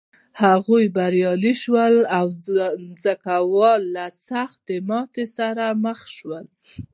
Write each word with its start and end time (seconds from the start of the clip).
هغوی 0.43 0.83
بریالي 0.97 1.53
شول 1.63 1.95
او 2.17 2.25
ځمکوال 3.03 3.81
له 3.95 4.05
سختې 4.29 4.77
ماتې 4.89 5.25
سره 5.37 5.65
مخ 5.85 5.99
شول. 6.17 6.45